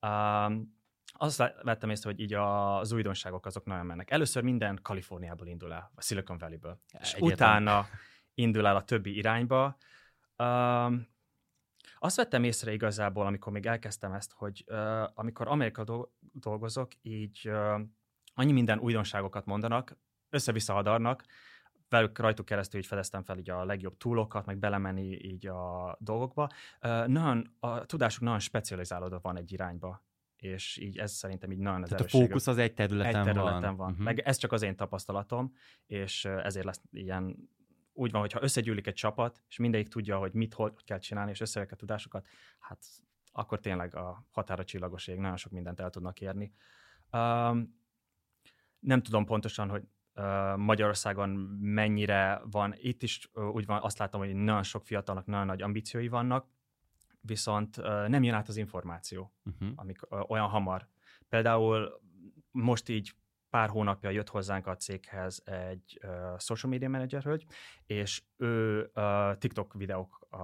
[0.00, 4.10] Um, azt vettem észre, hogy így az újdonságok azok nagyon mennek.
[4.10, 6.80] Először minden Kaliforniából indul el, a Silicon Valley-ből.
[7.00, 7.86] És utána
[8.34, 9.76] indul el a többi irányba.
[10.38, 11.06] Um,
[12.04, 17.80] azt vettem észre igazából, amikor még elkezdtem ezt, hogy uh, amikor Amerika dolgozok, így uh,
[18.34, 19.96] annyi minden újdonságokat mondanak,
[20.30, 21.24] össze-vissza hadarnak,
[21.88, 26.50] velük rajtuk keresztül így fedeztem fel így a legjobb túlokat, meg belemenni így a dolgokba.
[26.82, 30.02] Uh, nagyon, a tudásuk nagyon specializálódva van egy irányba
[30.36, 33.60] és így ez szerintem így nagyon az Tehát a fókusz az egy területen, egy területen
[33.60, 33.76] van.
[33.76, 33.90] van.
[33.90, 34.04] Uh-huh.
[34.04, 35.52] Meg ez csak az én tapasztalatom,
[35.86, 37.50] és ezért lesz ilyen
[37.94, 41.40] úgy van, hogyha összegyűlik egy csapat, és mindegyik tudja, hogy mit, hol kell csinálni, és
[41.40, 42.26] összevek a tudásokat,
[42.58, 42.78] hát
[43.32, 46.52] akkor tényleg a határa csillagoség, nagyon sok mindent el tudnak érni.
[47.12, 47.82] Um,
[48.78, 51.30] nem tudom pontosan, hogy uh, Magyarországon
[51.60, 52.74] mennyire van.
[52.76, 56.48] Itt is uh, úgy van, azt látom, hogy nagyon sok fiatalnak nagyon nagy ambíciói vannak,
[57.20, 59.68] viszont uh, nem jön át az információ, uh-huh.
[59.74, 60.88] amik uh, olyan hamar.
[61.28, 62.00] Például
[62.50, 63.14] most így
[63.54, 67.44] pár hónapja jött hozzánk a céghez egy uh, social media manager hölgy,
[67.86, 70.40] és ő uh, TikTok videók uh,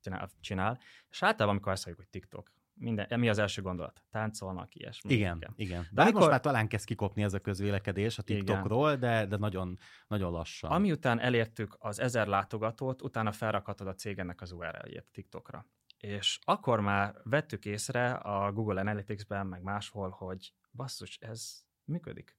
[0.00, 0.78] csinál, csinál,
[1.10, 4.02] és általában, amikor azt mondjuk, hogy TikTok, minden, mi az első gondolat?
[4.10, 5.12] Táncolnak, ilyesmi.
[5.12, 5.52] Igen, igen.
[5.56, 5.86] igen.
[5.90, 6.18] De amikor...
[6.20, 10.70] most már talán kezd kikopni ez a közvélekedés a TikTokról, de, de nagyon, nagyon lassan.
[10.70, 15.66] Ami után elértük az ezer látogatót, utána felrakhatod a cégennek az URL-jét TikTokra.
[15.98, 22.38] És akkor már vettük észre a Google Analytics-ben, meg máshol, hogy basszus, ez működik.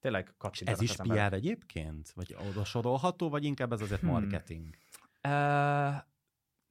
[0.00, 0.34] Tényleg
[0.64, 2.10] Ez is PR egyébként?
[2.10, 4.10] Vagy oda sorolható, vagy inkább ez azért hmm.
[4.10, 4.76] marketing?
[5.22, 5.94] Uh,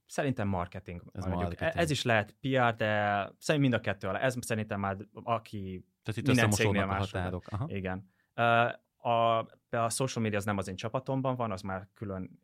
[0.08, 1.02] Szerintem marketing.
[1.12, 1.70] Ez, marketing.
[1.74, 4.18] ez is lehet PR, de szerintem mind a kettő alá.
[4.18, 7.48] Ez szerintem már aki Tehát itt minden cégnél a határok.
[7.48, 7.66] Aha.
[7.68, 8.10] Igen.
[8.96, 9.10] A,
[9.70, 12.40] a social media az nem az én csapatomban van, az már külön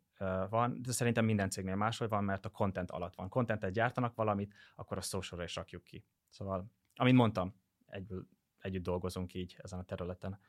[0.49, 3.29] van, de szerintem minden cégnél máshol van, mert a content alatt van.
[3.29, 6.05] Contentet gyártanak valamit, akkor a socialra is rakjuk ki.
[6.29, 8.27] Szóval, amint mondtam, egyből,
[8.65, 10.39] együtt dolgozunk így ezen a területen.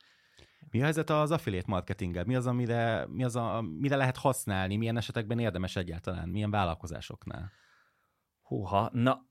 [0.71, 2.25] Mi a helyzet az affiliate marketinggel?
[2.25, 4.77] Mi az, amire, mi az a, mire lehet használni?
[4.77, 6.29] Milyen esetekben érdemes egyáltalán?
[6.29, 7.53] Milyen vállalkozásoknál?
[8.43, 9.27] Húha, na,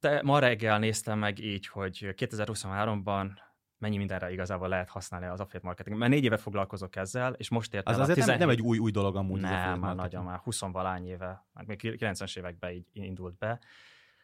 [0.00, 3.30] te ma reggel néztem meg így, hogy 2023-ban
[3.78, 5.96] mennyi mindenre igazából lehet használni az affiliate marketing.
[5.98, 7.94] Mert négy éve foglalkozok ezzel, és most értem.
[7.94, 8.38] Az azért 17...
[8.38, 9.40] nem, nem egy új, új dolog amúgy.
[9.40, 13.60] Nem, már nagyon, már 20 valány éve, már még 90-es években így indult be.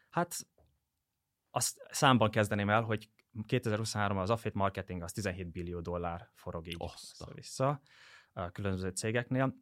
[0.09, 0.35] Hát
[1.51, 3.09] azt számban kezdeném el, hogy
[3.47, 6.77] 2023-ban az affiliate marketing az 17 billió dollár forog így
[7.33, 7.81] vissza
[8.33, 9.55] a különböző cégeknél.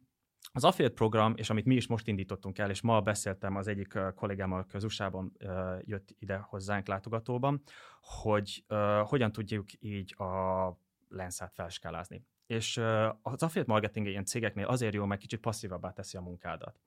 [0.52, 3.98] Az affiliate program, és amit mi is most indítottunk el, és ma beszéltem az egyik
[4.14, 5.32] kollégámmal, USA-ban
[5.80, 7.62] jött ide hozzánk látogatóban,
[8.00, 8.64] hogy
[9.02, 12.24] hogyan tudjuk így a lenszát felskálázni.
[12.46, 12.76] És
[13.22, 16.80] az affiliate marketing ilyen cégeknél azért jó, mert kicsit passzívabbá teszi a munkádat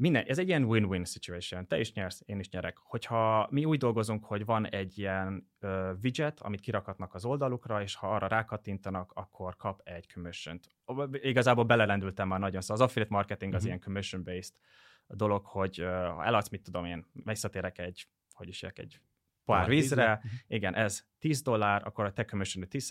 [0.00, 1.66] minden, ez egy ilyen win-win situation.
[1.66, 2.78] Te is nyersz, én is nyerek.
[2.82, 7.94] Hogyha mi úgy dolgozunk, hogy van egy ilyen uh, widget, amit kirakatnak az oldalukra, és
[7.94, 10.60] ha arra rákattintanak, akkor kap egy commission
[11.12, 13.68] Igazából belelendültem már nagyon, szóval az affiliate marketing az uh-huh.
[13.68, 14.54] ilyen commission-based
[15.06, 19.00] dolog, hogy uh, ha eladsz, mit tudom én, visszatérek egy, hogy is egy
[19.44, 20.32] pár vízre, mhm.
[20.46, 22.90] igen, ez 10 dollár, akkor a te commission 10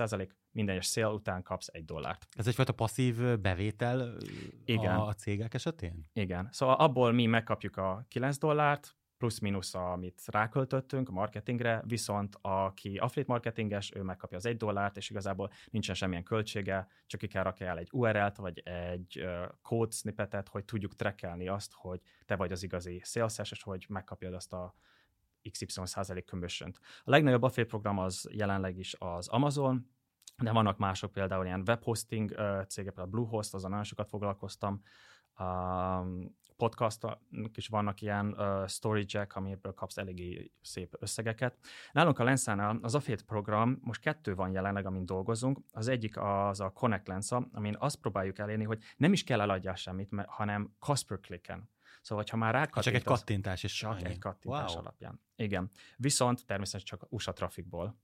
[0.51, 2.27] minden egyes szél után kapsz egy dollárt.
[2.37, 4.17] Ez egyfajta passzív bevétel
[4.65, 4.95] igen.
[4.95, 6.09] a cégek esetén?
[6.13, 12.97] Igen, szóval abból mi megkapjuk a 9 dollárt, plusz-minusz, amit ráköltöttünk a marketingre, viszont aki
[12.97, 17.43] affiliate marketinges, ő megkapja az egy dollárt, és igazából nincsen semmilyen költsége, csak ki kell
[17.43, 22.35] rakni el egy URL-t, vagy egy uh, code snippetet, hogy tudjuk trackelni azt, hogy te
[22.35, 24.75] vagy az igazi sales és hogy megkapjad azt a
[25.51, 26.71] XY százalék commission
[27.03, 29.89] A legnagyobb affiliate program az jelenleg is az Amazon,
[30.37, 32.29] de vannak mások például ilyen webhosting
[32.67, 34.81] cégek, például Bluehost, azon nagyon sokat foglalkoztam,
[36.59, 37.17] podcastok
[37.55, 41.57] is vannak ilyen uh, storage-ek, amiből kapsz eléggé szép összegeket.
[41.91, 45.59] Nálunk a Lensa-nál az affiliate program, most kettő van jelenleg, amin dolgozunk.
[45.71, 49.75] Az egyik az a Connect Lensa, amin azt próbáljuk elérni, hogy nem is kell eladjál
[49.75, 51.69] semmit, hanem cost clicken.
[52.01, 52.83] Szóval, ha már rákattintasz...
[52.83, 53.73] Csak egy kattintás is.
[53.73, 54.79] Csak egy kattintás wow.
[54.81, 55.21] alapján.
[55.35, 55.71] Igen.
[55.97, 57.99] Viszont természetesen csak USA trafikból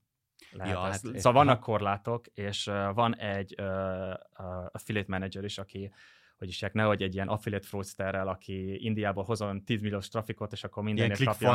[0.50, 1.06] lehet ja, ezt.
[1.06, 5.92] Hát, szóval vannak korlátok, és van egy uh, uh, affiliate manager is, aki
[6.36, 10.82] hogy is nehogy egy ilyen affiliate fraudsterrel, aki Indiából hozon 10 milliós trafikot, és akkor
[10.82, 11.48] mindenért kapja.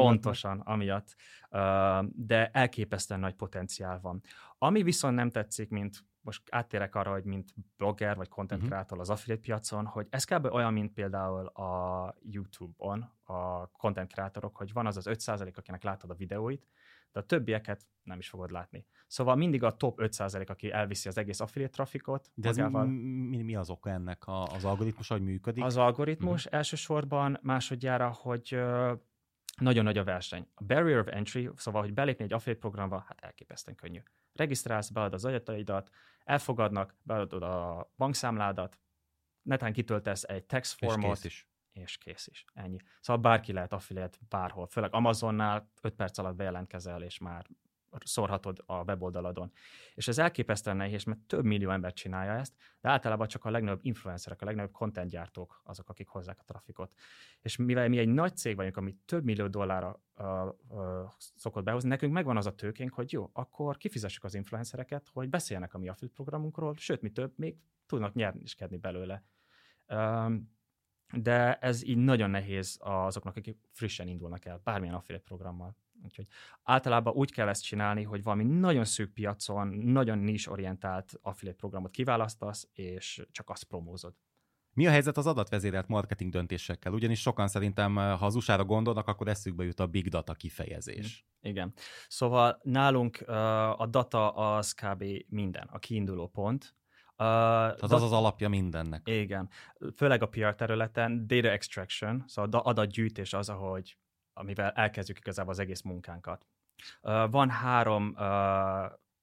[0.00, 1.16] Pontosan, amiatt.
[1.50, 4.22] Uh, de elképesztően nagy potenciál van.
[4.58, 8.76] Ami viszont nem tetszik, mint most áttérek arra, hogy mint blogger vagy content uh-huh.
[8.76, 10.44] creator az affiliate piacon, hogy ez kb.
[10.44, 16.10] olyan, mint például a YouTube-on a content creatorok, hogy van az az 5% akinek látod
[16.10, 16.66] a videóit,
[17.12, 18.86] de a többieket nem is fogod látni.
[19.06, 22.30] Szóval mindig a top 5% aki elviszi az egész affiliate trafikot.
[22.34, 25.64] De ez mi, mi az oka ennek a, az algoritmus, hogy működik?
[25.64, 26.58] Az algoritmus uh-huh.
[26.58, 28.60] elsősorban másodjára, hogy
[29.60, 30.48] nagyon nagy a verseny.
[30.54, 34.00] A barrier of entry, szóval, hogy belépni egy affiliate programba, hát elképesztően könnyű.
[34.32, 35.90] Regisztrálsz, beadod az adataidat,
[36.24, 38.78] elfogadnak, beadod a bankszámládat,
[39.42, 41.48] netán kitöltesz egy text formot, és kész is.
[41.72, 42.44] És kész is.
[42.54, 42.78] Ennyi.
[43.00, 44.66] Szóval bárki lehet affiliate bárhol.
[44.66, 47.46] Főleg Amazonnál 5 perc alatt bejelentkezel, és már
[48.04, 49.52] szorhatod a weboldaladon.
[49.94, 53.80] És ez elképesztően nehéz, mert több millió ember csinálja ezt, de általában csak a legnagyobb
[53.82, 56.92] influencerek, a legnagyobb content gyártók azok, akik hozzák a trafikot.
[57.40, 60.00] És mivel mi egy nagy cég vagyunk, ami több millió dollárra
[61.18, 65.74] szokott behozni, nekünk megvan az a tőkénk, hogy jó, akkor kifizessük az influencereket, hogy beszéljenek
[65.74, 69.24] a mi affiliate programunkról, sőt, mi több, még tudnak nyerni is kedni belőle.
[69.86, 70.56] Um,
[71.12, 75.76] de ez így nagyon nehéz azoknak, akik frissen indulnak el, bármilyen affiliate programmal.
[76.04, 76.26] Úgyhogy
[76.62, 81.90] általában úgy kell ezt csinálni, hogy valami nagyon szűk piacon, nagyon nis orientált affiliate programot
[81.90, 84.14] kiválasztasz, és csak azt promózod.
[84.72, 86.92] Mi a helyzet az adatvezérelt marketing döntésekkel?
[86.92, 91.26] Ugyanis sokan szerintem, ha az USA-ra gondolnak, akkor eszükbe jut a big data kifejezés.
[91.40, 91.72] Igen.
[92.08, 95.04] Szóval nálunk uh, a data az kb.
[95.28, 96.76] minden, a kiinduló pont.
[97.10, 99.08] Uh, Tehát az az alapja mindennek.
[99.08, 99.48] Igen.
[99.96, 103.98] Főleg a PR területen data extraction, szóval adatgyűjtés az, ahogy
[104.38, 106.46] amivel elkezdjük igazából az egész munkánkat.
[107.02, 108.18] Uh, van három uh,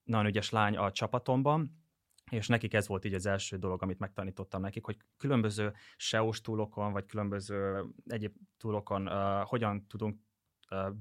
[0.03, 1.83] nagyon ügyes lány a csapatomban,
[2.31, 6.91] és nekik ez volt így az első dolog, amit megtanítottam nekik, hogy különböző SEO-s túlokon,
[6.91, 10.25] vagy különböző egyéb túlokon uh, hogyan tudunk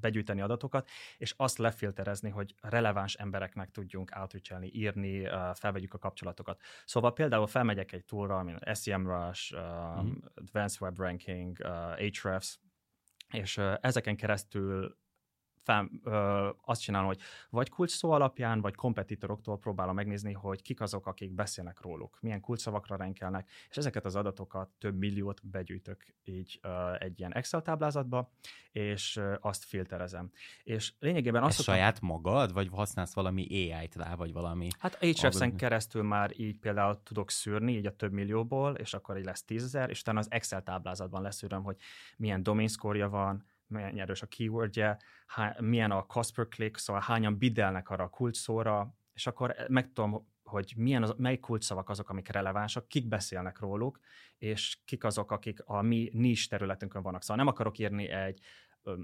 [0.01, 6.61] begyűjteni adatokat, és azt lefilterezni, hogy releváns embereknek tudjunk outreach írni, felvegyük a kapcsolatokat.
[6.85, 10.13] Szóval például felmegyek egy túlra, mint SEMrush, mm.
[10.35, 12.59] Advanced Web Ranking, Ahrefs,
[13.35, 14.97] és ezeken keresztül
[15.65, 20.81] fel, ö, azt csinálom, hogy vagy kulcs szó alapján, vagy kompetitoroktól próbálom megnézni, hogy kik
[20.81, 26.59] azok, akik beszélnek róluk, milyen kulcsszavakra renkelnek, és ezeket az adatokat, több milliót begyűjtök így
[26.63, 28.31] ö, egy ilyen Excel táblázatba,
[28.73, 30.31] és ö, azt filterezem.
[30.63, 31.59] És lényegében azt...
[31.59, 34.69] Ez saját magad, vagy használsz valami AI-t rá, vagy valami...
[34.79, 39.25] Hát Ahrefs-en keresztül már így például tudok szűrni, így a több millióból, és akkor így
[39.25, 41.77] lesz tízezer, és utána az Excel táblázatban leszűröm, hogy
[42.17, 47.03] milyen domain score van, milyen erős a keywordje, há, milyen a cost per click, szóval
[47.03, 52.09] hányan bidelnek arra a kulcs szóra, és akkor megtudom, hogy milyen az, mely kulcsszavak azok,
[52.09, 53.99] amik relevánsak, kik beszélnek róluk,
[54.39, 57.23] és kik azok, akik a mi nis területünkön vannak.
[57.23, 58.41] Szóval nem akarok írni egy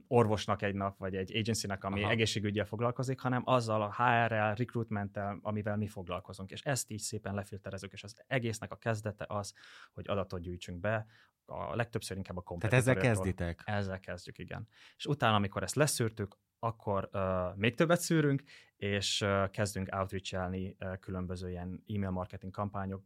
[0.07, 2.11] orvosnak egy nap, vagy egy agencynek, ami Aha.
[2.11, 6.51] egészségügyel foglalkozik, hanem azzal a HR-rel, recruitmenttel, amivel mi foglalkozunk.
[6.51, 9.55] És ezt így szépen lefilterezünk, és az egésznek a kezdete az,
[9.93, 11.07] hogy adatot gyűjtsünk be,
[11.51, 13.63] a legtöbbször inkább a Tehát ezzel kezditek?
[13.65, 14.69] Ezzel kezdjük, igen.
[14.97, 18.43] És utána, amikor ezt leszűrtük, akkor uh, még többet szűrünk,
[18.77, 23.03] és uh, kezdünk outreach uh, különböző ilyen e-mail marketing kampányok,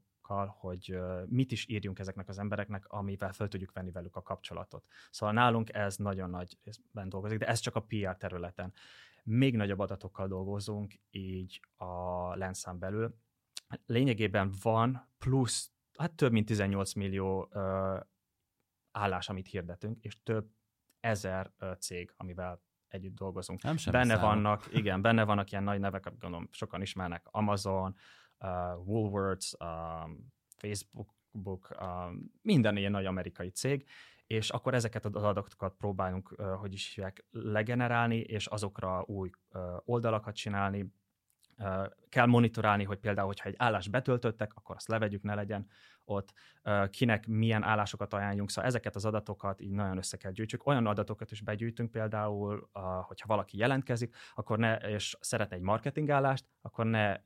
[0.48, 4.84] hogy mit is írjunk ezeknek az embereknek, amivel fel tudjuk venni velük a kapcsolatot.
[5.10, 8.72] Szóval nálunk ez nagyon nagy részben dolgozik, de ez csak a PR területen.
[9.22, 13.14] Még nagyobb adatokkal dolgozunk, így a lenszám belül.
[13.86, 17.48] Lényegében van plusz, hát több mint 18 millió
[18.94, 20.50] állás, amit hirdetünk, és több
[21.00, 23.62] ezer cég, amivel együtt dolgozunk.
[23.62, 24.22] Nem sem benne számok.
[24.22, 27.94] vannak, igen, benne vannak ilyen nagy nevek, gondolom sokan ismernek, Amazon,
[28.38, 28.48] uh,
[28.86, 31.14] Woolworths, um, Facebook,
[31.80, 33.88] um, minden ilyen nagy amerikai cég,
[34.26, 39.62] és akkor ezeket az adatokat próbálunk, uh, hogy is hívják, legenerálni, és azokra új uh,
[39.84, 40.92] oldalakat csinálni,
[42.08, 45.66] kell monitorálni, hogy például, hogyha egy állást betöltöttek, akkor azt levegyük, ne legyen
[46.04, 46.32] ott,
[46.90, 48.50] kinek milyen állásokat ajánljunk.
[48.50, 50.66] Szóval ezeket az adatokat így nagyon össze kell gyűjtsük.
[50.66, 52.68] Olyan adatokat is begyűjtünk például,
[53.02, 57.16] hogyha valaki jelentkezik, akkor ne, és szeretne egy marketingállást, akkor ne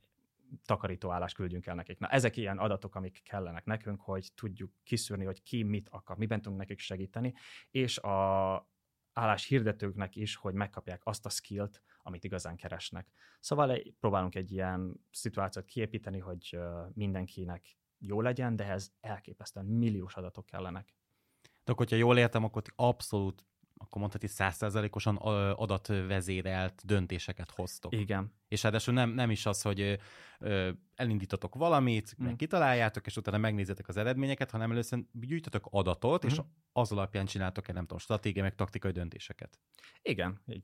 [0.65, 1.99] takarítóállást küldjünk el nekik.
[1.99, 6.41] Na, ezek ilyen adatok, amik kellenek nekünk, hogy tudjuk kiszűrni, hogy ki mit akar, miben
[6.41, 7.33] tudunk nekik segíteni,
[7.71, 8.67] és a
[9.13, 13.07] állás hirdetőknek is, hogy megkapják azt a skillt, amit igazán keresnek.
[13.39, 16.59] Szóval próbálunk egy ilyen szituációt kiépíteni, hogy
[16.93, 20.93] mindenkinek jó legyen, de ez elképesztően milliós adatok kellenek.
[21.41, 23.43] De akkor, hogyha jól értem, akkor abszolút
[23.81, 25.15] akkor mondhatni százszerzalékosan
[25.55, 27.93] adatvezérelt döntéseket hoztok.
[27.93, 28.33] Igen.
[28.47, 29.99] És ráadásul nem, nem is az, hogy
[30.39, 32.25] ö, elindítotok valamit, mm.
[32.25, 36.27] meg kitaláljátok, és utána megnézitek az eredményeket, hanem először gyűjtötök adatot, mm.
[36.27, 39.59] és az alapján csináltok egy, nem tudom, stratégiai, meg taktikai döntéseket.
[40.01, 40.63] Igen, így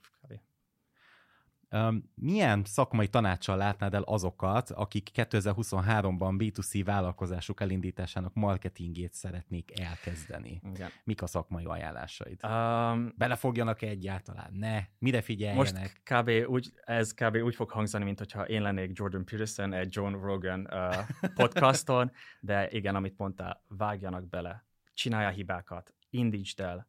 [2.16, 10.62] milyen szakmai tanácssal látnád el azokat, akik 2023-ban B2C vállalkozásuk elindításának marketingét szeretnék elkezdeni?
[10.74, 10.90] Igen.
[11.04, 12.40] Mik a szakmai ajánlásaid?
[12.44, 14.54] Um, Belefogjanak -e egyáltalán?
[14.54, 14.88] Ne?
[15.00, 15.74] Mire figyeljenek?
[15.74, 16.50] Most kb.
[16.50, 17.36] Úgy, ez kb.
[17.36, 20.96] úgy fog hangzani, mint hogyha én lennék Jordan Peterson egy John Rogan uh,
[21.40, 26.88] podcaston, de igen, amit mondtál, vágjanak bele, csinálja hibákat, indítsd el,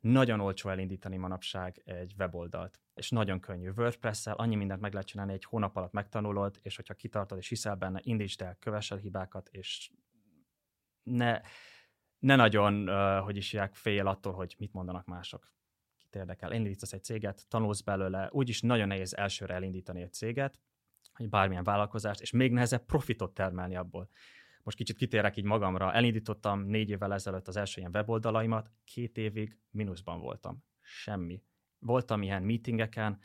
[0.00, 3.70] nagyon olcsó elindítani manapság egy weboldalt, és nagyon könnyű.
[3.70, 7.74] WordPress-szel annyi mindent meg lehet csinálni, egy hónap alatt megtanulod, és hogyha kitartod és hiszel
[7.74, 9.90] benne, indítsd el, kövess el hibákat, és
[11.02, 11.40] ne,
[12.18, 12.88] ne nagyon,
[13.22, 15.54] hogy isják, fél attól, hogy mit mondanak mások.
[15.98, 20.60] kit érdekel, elindítasz egy céget, tanulsz belőle, úgyis nagyon nehéz elsőre elindítani egy céget,
[21.16, 24.08] vagy bármilyen vállalkozást, és még nehezebb profitot termelni abból.
[24.66, 25.92] Most kicsit kitérek így magamra.
[25.92, 30.64] Elindítottam négy évvel ezelőtt az első ilyen weboldalaimat, két évig mínuszban voltam.
[30.80, 31.42] Semmi.
[31.78, 33.18] Voltam ilyen meetingeken,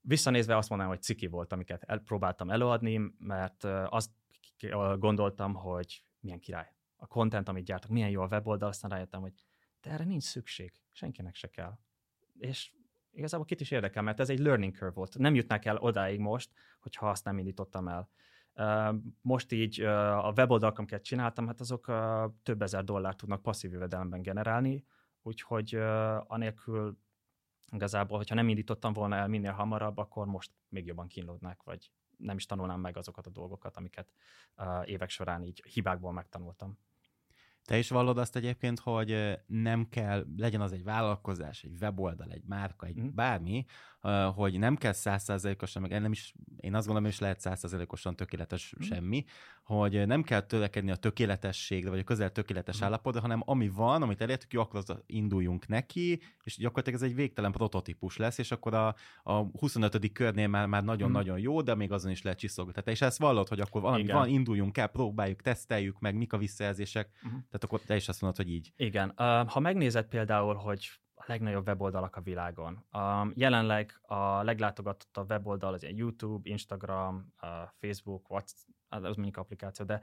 [0.00, 4.10] visszanézve azt mondanám, hogy ciki volt, amiket próbáltam előadni, mert azt
[4.98, 6.72] gondoltam, hogy milyen király.
[6.96, 9.32] A content, amit gyártok, milyen jó a weboldal, aztán rájöttem, hogy
[9.80, 11.78] de erre nincs szükség, senkinek se kell.
[12.38, 12.72] És
[13.10, 15.18] igazából kit is érdekel, mert ez egy learning curve volt.
[15.18, 18.08] Nem jutnák el odáig most, hogyha azt nem indítottam el.
[19.20, 21.92] Most így a weboldalak, amiket csináltam, hát azok
[22.42, 24.84] több ezer dollárt tudnak passzív jövedelemben generálni,
[25.22, 25.74] úgyhogy
[26.26, 26.98] anélkül
[27.70, 32.36] igazából, hogyha nem indítottam volna el minél hamarabb, akkor most még jobban kínlódnák, vagy nem
[32.36, 34.12] is tanulnám meg azokat a dolgokat, amiket
[34.84, 36.78] évek során így hibákból megtanultam.
[37.64, 42.44] Te is vallod azt egyébként, hogy nem kell, legyen az egy vállalkozás, egy weboldal, egy
[42.46, 43.08] márka, egy mm.
[43.14, 43.64] bármi,
[44.34, 48.74] hogy nem kell százszázalékosan, meg nem is, én azt gondolom, hogy is lehet százszázalékosan tökéletes
[48.76, 48.86] mm.
[48.86, 49.24] semmi,
[49.62, 52.84] hogy nem kell törekedni a tökéletességre, vagy a közel tökéletes mm.
[52.84, 57.14] állapotra, hanem ami van, amit elértük, jó, akkor az induljunk neki, és gyakorlatilag ez egy
[57.14, 60.12] végtelen prototípus lesz, és akkor a, a 25.
[60.12, 62.90] körnél már, már nagyon-nagyon jó, de még azon is lehet csiszolgatni.
[62.90, 64.16] És ezt vallod, hogy akkor valami Igen.
[64.16, 67.36] van, induljunk el, próbáljuk, teszteljük meg, mik a visszajelzések, mm.
[67.54, 68.72] Tehát akkor te is azt mondod, hogy így.
[68.76, 69.12] Igen.
[69.46, 72.86] Ha megnézed például, hogy a legnagyobb weboldalak a világon.
[73.34, 80.00] Jelenleg a leglátogatottabb weboldal az ilyen YouTube, Instagram, uh, Facebook, WhatsApp, az mondjuk applikáció, de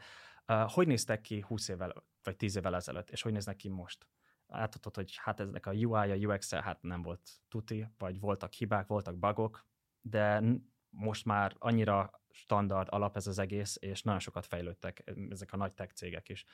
[0.48, 4.08] uh, hogy néztek ki 20 évvel, vagy 10 évvel ezelőtt, és hogy néznek ki most?
[4.46, 9.18] Láthatod, hogy hát ezek a UI-a, UX-e hát nem volt tuti, vagy voltak hibák, voltak
[9.18, 9.66] bugok,
[10.02, 10.44] de
[10.90, 15.74] most már annyira standard alap ez az egész, és nagyon sokat fejlődtek ezek a nagy
[15.74, 16.46] tech cégek is.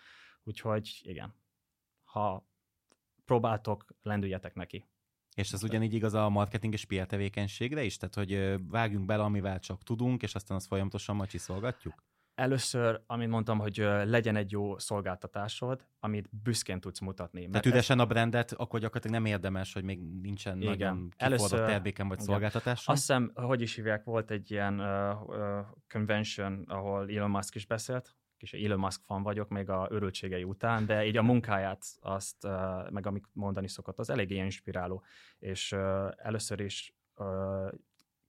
[0.47, 1.33] Úgyhogy igen,
[2.03, 2.47] ha
[3.25, 4.86] próbáltok, lendüljetek neki.
[5.36, 7.97] És ez ugyanígy igaz a marketing és PR tevékenységre is?
[7.97, 12.03] Tehát, hogy vágjunk bele, amivel csak tudunk, és aztán azt folyamatosan majd csiszolgatjuk?
[12.36, 17.49] Először, amit mondtam, hogy legyen egy jó szolgáltatásod, amit büszkén tudsz mutatni.
[17.49, 20.71] Tehát üresen a brandet, akkor gyakorlatilag nem érdemes, hogy még nincsen igen.
[20.71, 22.95] nagyon kifordott terméken vagy szolgáltatáson.
[22.95, 27.65] Azt hiszem, hogy is hívják, volt egy ilyen uh, uh, convention, ahol Elon Musk is
[27.65, 32.47] beszélt, kis Elon Musk fan vagyok, még a örültségei után, de így a munkáját, azt,
[32.89, 35.04] meg amit mondani szokott, az eléggé inspiráló.
[35.39, 35.71] És
[36.17, 36.95] először is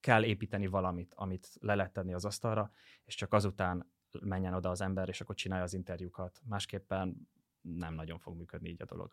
[0.01, 2.71] kell építeni valamit, amit le lehet tenni az asztalra,
[3.05, 6.41] és csak azután menjen oda az ember, és akkor csinálja az interjúkat.
[6.45, 7.29] Másképpen
[7.61, 9.13] nem nagyon fog működni így a dolog.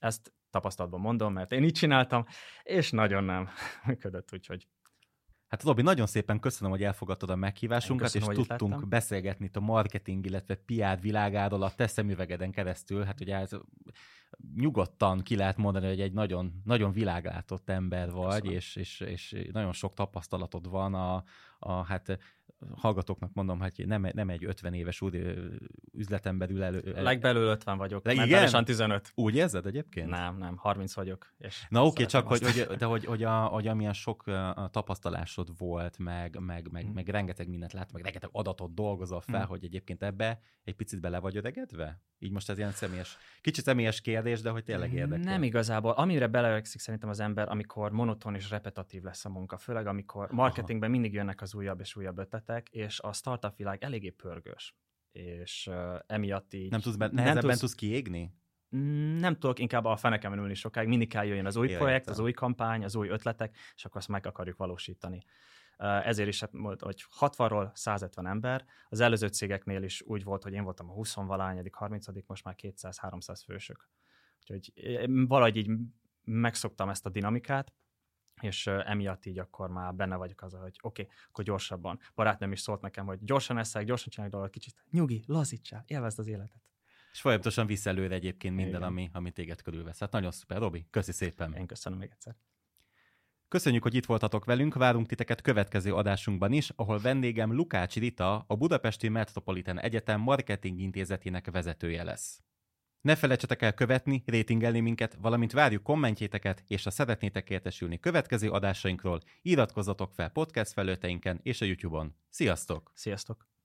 [0.00, 2.24] Ezt tapasztalatban mondom, mert én így csináltam,
[2.62, 3.48] és nagyon nem
[3.86, 4.68] működött, úgyhogy
[5.48, 8.88] Hát Robi, nagyon szépen köszönöm, hogy elfogadtad a meghívásunkat, köszönöm, és tudtunk lettem.
[8.88, 13.04] beszélgetni itt a marketing, illetve PR világáról a te szemüvegeden keresztül.
[13.04, 13.50] Hát ugye ez
[14.54, 19.72] nyugodtan ki lehet mondani, hogy egy nagyon, nagyon világlátott ember vagy, és, és, és nagyon
[19.72, 21.24] sok tapasztalatod van a,
[21.58, 22.18] a hát
[22.74, 25.14] hallgatóknak mondom, hogy nem, nem egy 50 éves úr,
[25.92, 26.82] üzletemberül elő.
[26.84, 27.02] elő.
[27.02, 29.12] Legbelül 50 vagyok, Leg, mentálisan 15.
[29.14, 30.08] Úgy érzed egyébként?
[30.08, 31.32] Nem, nem, 30 vagyok.
[31.38, 34.24] És Na oké, okay, csak hogy, hogy, de hogy, hogy, a, hogy amilyen sok
[34.70, 36.92] tapasztalásod volt, meg, meg, meg, mm.
[36.92, 39.48] meg rengeteg mindent lát, meg rengeteg adatot dolgozol fel, mm.
[39.48, 42.00] hogy egyébként ebbe egy picit bele vagy öregedve?
[42.18, 45.32] Így most ez ilyen személyes, kicsit személyes kérdés, de hogy tényleg érdekel.
[45.32, 45.92] Nem igazából.
[45.92, 50.90] Amire beleöregszik szerintem az ember, amikor monoton és repetatív lesz a munka, főleg amikor marketingben
[50.90, 50.98] Aha.
[50.98, 54.76] mindig jönnek az újabb és újabb ötletek, és a startup világ eléggé pörgős.
[55.12, 56.70] És uh, emiatt így...
[56.70, 58.34] Nem tudsz, be, nehezebben nem tudsz, tudsz kiégni?
[58.76, 61.80] Mm, nem tudok inkább a fenekemen ülni sokáig, mindig kell jöjjön az új Értem.
[61.80, 65.24] projekt, az új kampány, az új ötletek, és akkor azt meg akarjuk valósítani.
[65.78, 70.64] Ezért is, hát, hogy 60-ról 150 ember, az előző cégeknél is úgy volt, hogy én
[70.64, 73.88] voltam a 20 valányadik, 30 most már 200-300 fősök.
[74.50, 74.72] Úgyhogy
[75.26, 75.70] valahogy így
[76.24, 77.72] megszoktam ezt a dinamikát,
[78.40, 81.98] és emiatt így akkor már benne vagyok az, hogy oké, okay, akkor gyorsabban.
[82.14, 86.26] Barátnőm is szólt nekem, hogy gyorsan eszek, gyorsan csinálj dolgokat, kicsit nyugi, lazítsál, élvezd az
[86.26, 86.62] életet.
[87.12, 89.98] És folyamatosan visz előre egyébként minden, ami, ami téged körülvesz.
[89.98, 91.54] Hát nagyon szuper, Robi, köszi szépen.
[91.54, 92.36] Én köszönöm még egyszer.
[93.48, 98.56] Köszönjük, hogy itt voltatok velünk, várunk titeket következő adásunkban is, ahol vendégem Lukács Rita, a
[98.56, 102.42] Budapesti Metropolitan Egyetem Marketing Intézetének vezetője lesz.
[103.00, 109.20] Ne felejtsetek el követni, rétingelni minket, valamint várjuk kommentjéteket, és ha szeretnétek értesülni következő adásainkról,
[109.42, 112.14] iratkozzatok fel podcast felőteinken és a YouTube-on.
[112.28, 112.90] Sziasztok!
[112.94, 113.57] Sziasztok!